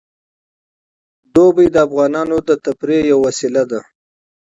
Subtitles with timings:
[1.37, 3.81] اوړي د افغانانو د تفریح یوه وسیله ده.